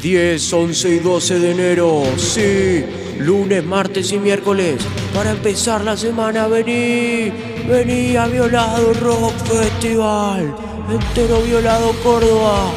[0.00, 2.02] 10, 11 y 12 de enero.
[2.16, 2.84] Sí,
[3.18, 4.80] lunes, martes y miércoles.
[5.14, 7.32] Para empezar la semana, vení.
[7.68, 10.54] Vení a Violado Rock Festival.
[10.90, 12.70] Entero Violado Córdoba.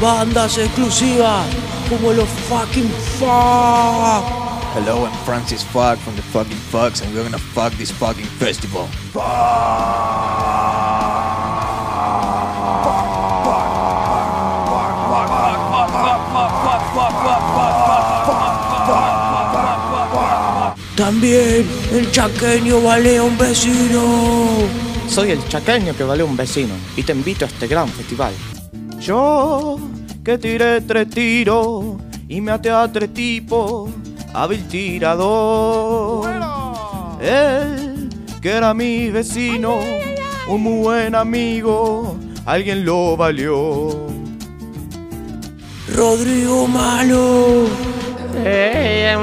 [0.00, 1.46] Bandas exclusivas
[1.88, 4.42] como los fucking fuck.
[4.74, 8.88] Hello, I'm Francis Fuck from the fucking Fucks, and we're gonna fuck this fucking festival.
[21.02, 24.68] También el chaqueño vale un vecino.
[25.08, 28.32] Soy el chaqueño que vale un vecino y te invito a este gran festival.
[29.00, 29.80] Yo
[30.24, 31.96] que tiré tres tiros
[32.28, 33.90] y me até a tres tipos,
[34.32, 36.30] hábil tirador.
[37.20, 38.08] Él
[38.40, 39.80] que era mi vecino,
[40.46, 42.16] un muy buen amigo,
[42.46, 44.06] alguien lo valió.
[45.92, 47.66] Rodrigo Malo.
[48.44, 49.18] Ella es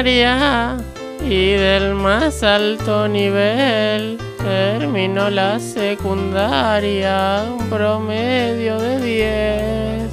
[0.00, 4.16] y del más alto nivel.
[4.38, 10.12] Terminó la secundaria, un promedio de 10.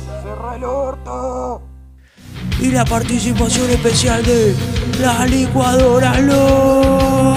[2.62, 4.56] Y la participación especial de
[5.00, 7.36] la licuadora loca.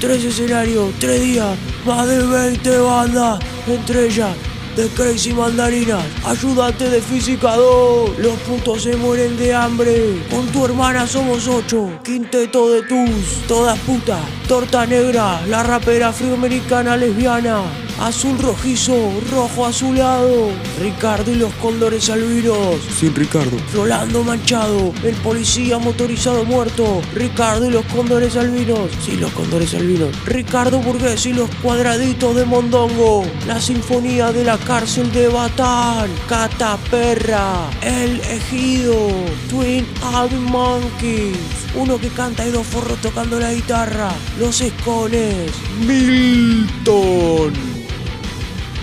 [0.00, 4.30] Tres escenarios, tres días, más de 20 bandas, entre ellas
[4.76, 10.64] The Crazy Mandarinas, ayudante de física 2, los putos se mueren de hambre, con tu
[10.64, 17.62] hermana somos ocho, quinteto de tus, todas putas, torta negra, la rapera afroamericana lesbiana,
[18.00, 25.78] azul rojizo, rojo azulado, Ricardo y los cóndores albinos, sin Ricardo, Rolando Manchado, el policía
[25.78, 31.50] motorizado muerto, Ricardo y los cóndores albinos, sí, los cóndores albinos, Ricardo Burgués y los
[31.56, 39.08] cuadraditos de Mondongo, la sinfonía de la cárcel de Batán, Cata Perra, El Ejido,
[39.50, 41.36] Twin Album Monkeys,
[41.74, 45.50] uno que canta y dos forros tocando la guitarra, Los Escones,
[45.86, 47.78] Milton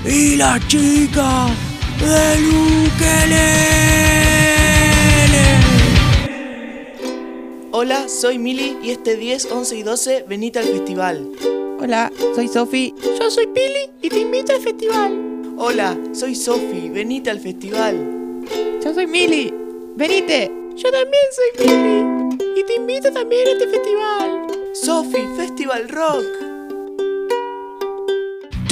[0.07, 1.47] y la chica
[1.99, 3.25] del ukelele.
[7.71, 11.31] Hola, soy Mili y este 10, 11 y 12 venite al festival.
[11.79, 12.93] Hola, soy Sofi.
[13.19, 15.53] Yo soy Pili y te invito al festival.
[15.57, 18.43] Hola, soy Sofi, venite al festival.
[18.83, 19.53] Yo soy Mili.
[19.95, 20.51] Venite.
[20.75, 24.47] Yo también soy Pili y te invito también a este festival.
[24.73, 26.44] Sofi, Festival Rock.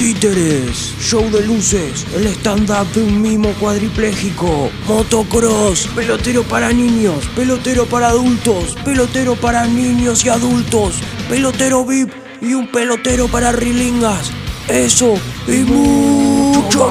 [0.04, 7.86] Títeres, show de luces, el stand-up de un mimo cuadripléjico, motocross, pelotero para niños, pelotero
[7.86, 14.30] para adultos, pelotero para niños y adultos, pelotero VIP y un pelotero para rilingas.
[14.68, 15.14] Eso
[15.48, 16.90] y mucho.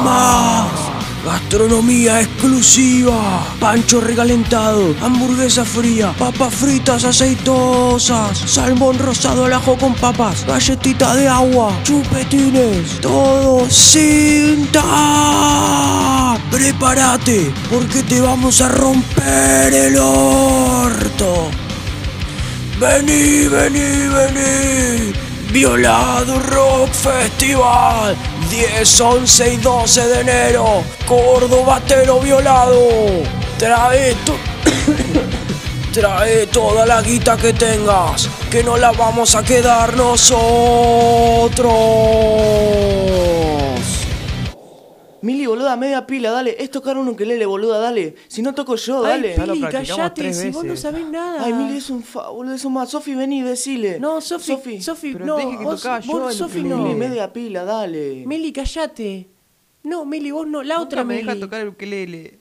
[1.34, 10.46] Gastronomía exclusiva, pancho recalentado, hamburguesa fría, papas fritas aceitosas, salmón rosado al ajo con papas,
[10.46, 14.70] galletita de agua, chupetines, todo sin.
[16.52, 21.50] Prepárate, porque te vamos a romper el orto.
[22.80, 25.14] Vení, vení, vení.
[25.52, 28.16] Violado Rock Festival
[28.54, 32.88] 10, 11 y 12 de enero Córdoba Tero Violado.
[33.58, 34.36] Trae to-
[35.92, 41.74] Trae toda la guita que tengas Que no la vamos a quedar nosotros
[45.24, 46.56] Mili, boluda, media pila, dale.
[46.60, 48.16] Es tocar un ukelele, boluda, dale.
[48.28, 49.30] Si no toco yo, dale.
[49.30, 50.82] Ay, Pili, practicamos callate, tres si vos no veces.
[50.82, 51.46] sabés nada.
[51.46, 52.90] Ay, Mili, es un fa, boludo, es un más.
[52.90, 54.00] Sofi, vení, decile.
[54.02, 56.76] No, Sofi, Sofi, Sofi, Pero no, que vos, tocaba yo vos, el Sofi, ukelele.
[56.76, 56.84] no.
[56.84, 58.26] Mili, media pila, dale.
[58.28, 59.30] Mili, callate.
[59.84, 61.28] No, Mili, vos no, la Nunca otra me Mili.
[61.28, 62.40] deja tocar el ukelele.